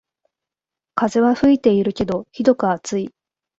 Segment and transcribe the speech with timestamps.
[0.95, 3.13] 風は吹いてるけどひどく暑い